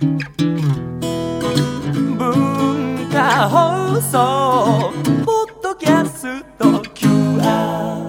[0.00, 0.18] 文
[3.10, 4.92] 化放送
[5.24, 8.06] ポッドキャスト QR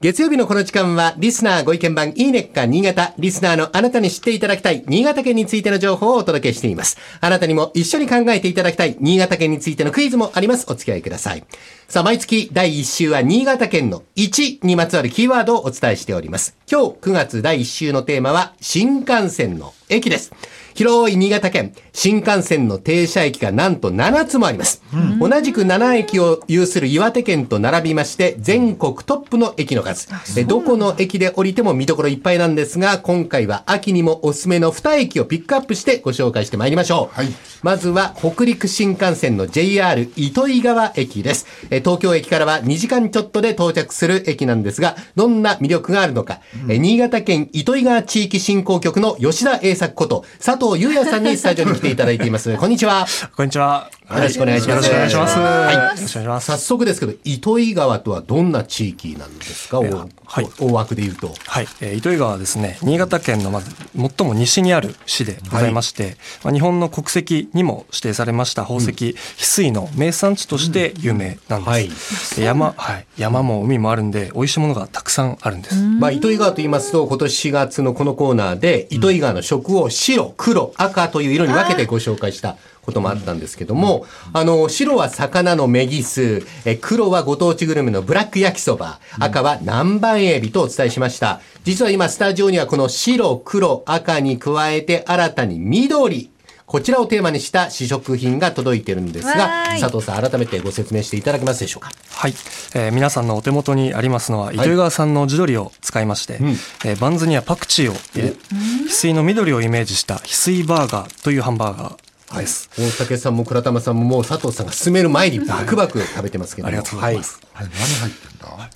[0.00, 6.96] 月曜日のこの時間は、リスナーご意見番いいねっか新潟、リスナーのあなたに知っていただきたい新潟県についての情報をお届けしています。
[7.20, 10.64] あなたにも一緒に考えていただきたい新潟県についてのクイズもあります。
[10.68, 11.44] お付き合いください。
[11.88, 16.56] さあ、毎月第1週は新潟県の1にまつわるキーワードをお伝えしております。
[16.72, 20.32] 今日9月第1週のテーマは、新幹線の駅です。
[20.72, 24.82] 広い新潟県、新幹線の停車駅がなんと7つもあります。
[25.20, 30.08] 同じく7駅を有する岩手県と並びまして、全国トップの駅の数。
[30.34, 37.14] えどこの駅で降りても見どころいっぱいなんですが、今回は秋にもおすすめの2駅をピックアップしてご紹介してまいりましょう。
[37.14, 37.28] はい
[37.62, 41.46] まずは北陸新幹線の JR 糸魚川駅です。
[41.70, 52.56] え東京駅からは2時間ちょっとで到着する駅なんですが、どんな魅力があるのか、え新潟県糸魚川地域振興局の吉田栄作こと佐藤優也さんにスタジオに来ていただいています。
[52.56, 53.06] こんにちは。
[53.36, 53.90] こんにちは。
[54.16, 54.74] よろしくお願いします。
[54.74, 55.38] よろしくお願いします。
[55.38, 56.46] はいよろしくお願いします。
[56.46, 59.90] 早速ですけど、糸魚川とはどんな地域なんですか、大
[60.24, 61.34] はい大枠で言うと。
[61.46, 71.70] はい、えー糸魚川はですね、新潟県のまず最も西にある市でございまして、まあ、日本の国籍にも指定されました宝石、翡翠の名産地として有名なんです。
[71.70, 71.90] はい
[72.36, 75.76] で山、はい、山も海もあるんで、美味しいものがたくさんあるんです。
[75.76, 91.40] まあ、糸魚川と言いますと、今年4月のこのコーナーで、糸魚川の食を白、黒、赤という色に分けてご紹介したこともあったんですけども、あの、白は魚のメギス、え黒はご当地グルメのブラック焼きそば、赤は南蛮エビとお伝えしました。
[91.64, 96.30] 実は今、スタジオにはこの白、黒、赤に加えて新たに緑、
[96.64, 101.90] こちらをテーマにした試食品が届いてるんですが佐藤さん改めてご説明していただけますでしょうか？
[102.08, 102.34] はい、
[102.74, 106.38] えー皆さんのお手元にありますのは糸魚川産の地鶏を使いまして、
[106.86, 111.96] えーバンズにはパクチーを入れ、翡翠の緑をイメージした翡翠バーガーというハンバーガー
[112.40, 112.70] です。
[112.78, 116.66] 大竹さんも倉玉さんももう佐藤さんが進める前にバクバク食べてますけど。
[116.66, 116.68] も。
[116.68, 117.40] ありがとうございます。
[117.40, 118.70] これ何入ってんだ？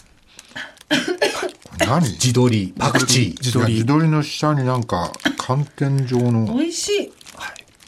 [1.86, 2.18] 何？
[2.18, 3.40] 地鶏、パクチー。
[3.40, 6.54] 地鶏地鶏の下になんか寒天状の。
[6.54, 7.12] 美味しい。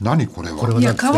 [0.00, 0.56] 何これは？
[0.56, 1.12] これはい何ですか？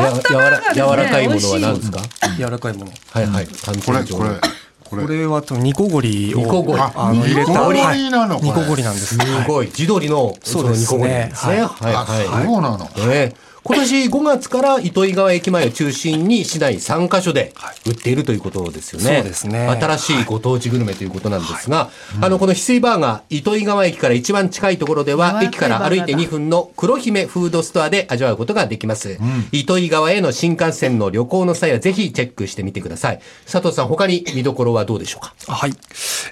[0.74, 2.00] 柔らかいものは何ですか？
[2.38, 2.92] 柔らかいもの。
[3.10, 3.46] はいはい。
[3.46, 4.04] 寒これこれ。
[4.04, 4.40] 天状の
[4.84, 8.40] これこれはとニコゴリをニコゴリああの入れたニコゴリはいなの？
[8.40, 9.16] ニコゴリなんです。
[9.16, 9.68] すごい。
[9.68, 11.52] 地鶏の、そうですねその煮こごりなんですね。
[11.52, 11.62] はい。
[11.62, 12.46] はいあはい。
[12.46, 12.78] そうなの。
[13.08, 17.52] ね今年5月から糸魚川駅前を中心に市内3カ所で
[17.86, 19.16] 売っているということですよね。
[19.16, 19.68] そうですね。
[19.68, 21.90] 新しいご当地グルメということなんですが、
[22.20, 29.18] あの、この翡翠バーガー、糸魚川駅から一番近いところでは、駅から歩いてバーガーだ2分の黒姫フードストアで味わうことができます。
[29.52, 33.20] 糸魚川への新幹線の旅行の際はぜひチェックしてみてください。
[33.50, 35.34] 佐藤さん、他に見どころはどうでしょうか？
[35.52, 35.72] はい、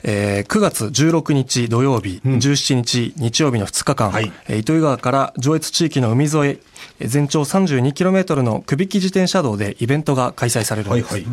[0.03, 4.33] えー9月16日土曜日、17日日曜日の2日間、はい。
[4.49, 6.34] えー糸魚川から上越地域の海沿い、
[7.00, 11.32] えー全長 32km のくびき自転車道でイベントが開催されるんです、はいはい。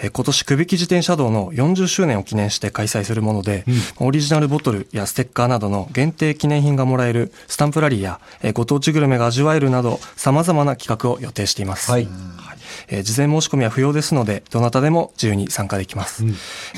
[0.00, 3.64] えー今年くびき自転車道の40周年を記念して開催するもので、
[4.00, 12.08] オリジナルボトルやステッカーなどの限定記念品がもらえるスタンプラリーや、えーご当地グルメが味わえるなど様々な企画を予定しています、はい
[12.88, 16.24] えー事前申し込みは不要ですので、どなたでも自由に参加できます。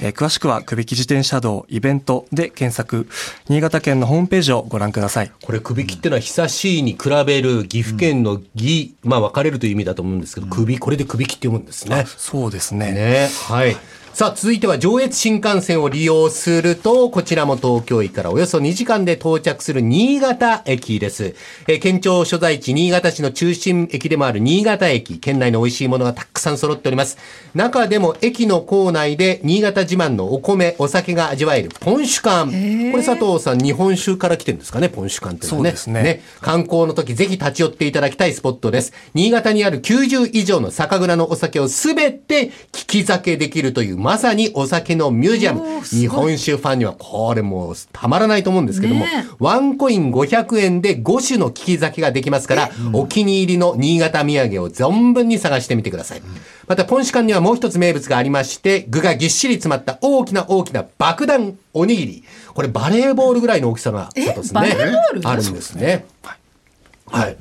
[0.01, 3.09] えー詳しくは、くびき自転車道イベントで検索、
[3.49, 5.33] 新潟県のホームページをご覧ください。
[5.43, 12.05] これ、首切ってのは久しいに比べる岐阜県の義、まあ分かれるという意味だと思うんですけど、首、これで首切って読むんですね。
[12.17, 12.93] そうですね。
[12.93, 13.29] ね。
[13.49, 13.77] はい。
[14.15, 21.35] さあ、続いては上越新幹線を利用すると、こちらも東京駅からおよそ2時間で到着する新潟駅です。
[21.67, 27.17] えー県庁所在地新潟市の中心駅でもある新潟駅、県内の美味しいものがたくさん揃っております。
[27.55, 32.93] 中でも駅の構内で新潟自慢のお米、お酒が味わえるポンシュ館。
[32.93, 35.71] これ佐藤さん、日本酒から来てるんですかね、ポンシュ館っていうのはね。
[35.71, 38.93] そうですね観光の時ぜひ立ち寄っていただきたいスポットです。
[39.15, 56.23] 新潟にある90以上の酒蔵のお酒をすべて聞き酒できるというまさにお酒のミュージアム日本酒ファンにはこれもうたまらないと思うんですけども、ねワンコイン500円で5種の聞き酒ができますから、お気に入りの新潟土産を存分に探してみてください。
[56.69, 62.25] また、ポンシュ館にはもう一つ名物がありまして、具がぎっしり詰まった大きな大きな爆弾おにぎり。
[62.55, 65.29] これバレーボールぐらいの大きさが、え佐藤さんバレーボール？
[65.29, 66.05] あるんですね。
[66.23, 66.37] はい。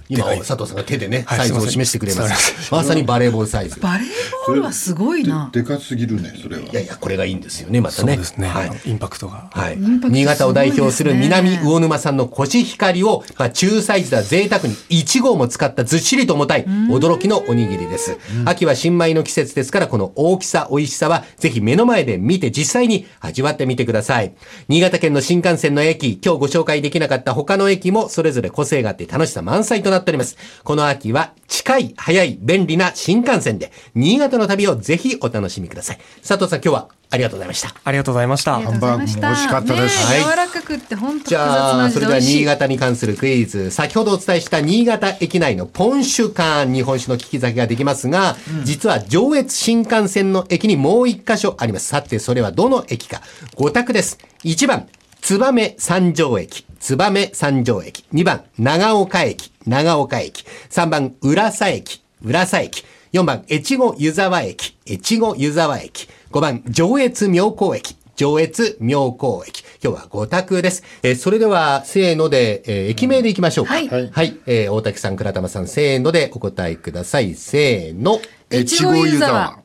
[0.09, 2.23] 今、佐藤さんが手でね、はいサイズを示してくれま。
[2.23, 3.79] すいますまさにバレーボールサイズ。
[3.79, 4.07] バレー
[4.47, 5.49] ボールはすごいな。
[5.51, 8.13] でかすぎるねそれはいやいや、これがいいんですよね、またね。
[8.13, 8.47] そうですね。
[8.47, 8.71] はい。
[8.85, 9.49] インパクトが。
[9.51, 9.77] はい。
[9.77, 18.17] 新潟を代表する南魚沼産のコシヒカリを、まあ、中サイズでは贅沢に1号も使ったずっしりと重たい驚きのおにぎりです。
[18.45, 24.33] 秋は新米の季節ですから、この大きさ、美味しさはぜひ目の前で見て実際に味わってみてください。
[24.67, 30.37] 新潟県の新幹線の駅、今日ご紹介できなかった他の駅もそれぞれ個性があって楽しさ満満載となっております。
[30.63, 35.99] この秋は近い、早い、便利な新幹線で、新潟の旅をぜひお楽しみください。
[36.27, 37.75] 佐藤さん、今日はありがとうございました。
[37.83, 38.59] ありがとうございました。
[38.59, 42.19] ハンバーグも美味しかったですねえはい柔らかくって本当じゃあ、それでは。
[42.19, 43.69] 新潟に関するクイズ。
[43.69, 51.87] 先ほどお伝えした新潟駅内のポンシュ館日本酒の利き酒ができますが、実は上越新幹線の駅にもう一箇所あります。
[51.87, 53.21] さて、それはどの駅か。
[53.57, 54.17] 5択です。
[54.43, 54.87] 1番、
[55.21, 56.65] 燕三条駅。
[56.81, 58.03] 燕三条駅。
[58.13, 59.51] 2番、長岡駅。
[59.67, 60.43] 長岡駅。
[60.69, 62.01] 3番、浦佐駅。
[62.23, 62.83] 浦佐駅。
[63.13, 64.75] 4番、越後湯沢駅。
[64.87, 66.07] 越後湯沢駅。
[66.31, 67.95] 5番、上越妙高駅。
[68.15, 69.63] 上越妙高駅。
[69.83, 70.83] 今日は5択です。
[71.01, 73.73] えーそれでは、せーので、えー駅名でいきましょうか。
[73.73, 74.37] はいはい。
[74.45, 77.33] えー大竹さん、倉玉さん、せーのでお答えください。
[77.35, 78.19] せーの。
[78.51, 79.59] 越後湯沢。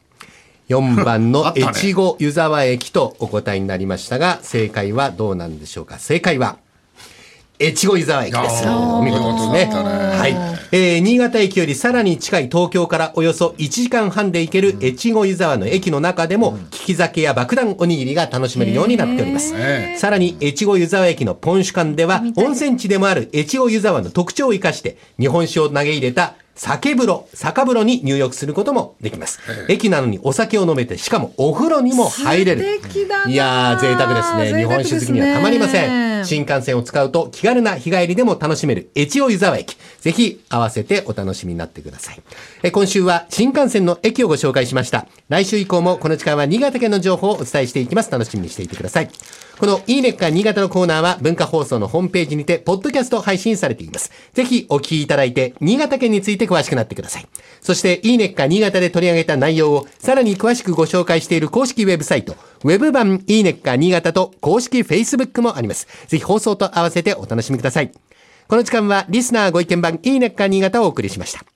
[0.69, 6.59] 4番の 越後湯沢駅とお答えになりましたが、正解はどうなんでしょうか正解は、
[7.59, 8.67] 越後湯沢駅です。
[8.69, 9.71] お見事ですね。
[9.75, 10.57] はい。
[10.73, 19.55] えー新潟駅よりさらに近い東京からおよそ1時間半で行ける越後湯沢の駅の中でも、利き酒や爆弾おにぎりが楽しめるようになっております。
[19.57, 29.39] へさらに、越後湯沢駅のポンシュ館では、温泉地でもある越後湯沢の特徴を生かして、日本酒を投げ入れた酒風呂、酒風呂に入浴することもできます。
[29.69, 32.65] 駅なのにお酒を飲めて、しかもお風呂にも入れる。
[33.29, 34.59] いやー、贅沢ですね。
[34.59, 36.16] 日本酒好きにはたまりません。
[36.27, 39.77] 新幹線を使うと気軽な日帰りでも楽しめる越後湯沢駅。
[40.01, 42.21] ぜひ合わせてお楽しみになってください。
[42.63, 45.07] え今週は新幹線の駅をご紹介しました。
[45.29, 48.11] 来週以降もこの時間は新潟県の情報をお伝えしていきます。
[48.11, 49.11] 楽しみにしていてください。
[49.59, 54.11] このいいねっか新潟のコーナーは文化放送のホームページにてポッドキャスト配信されています。
[54.35, 57.27] ぜひお聞きいただいて新潟県について詳しくなってください。
[57.63, 65.87] そしていいねっか新潟で取り上げた内容をさらに詳しくご紹介している公式ウェブサイト、ウェブ版いいねっか新潟と公式 Facebook もあります。
[66.17, 67.93] ぜひ放送と合わせてお楽しみください。
[68.49, 71.56] この時間はリスナーご意見番いいねっか新潟をお送りしました。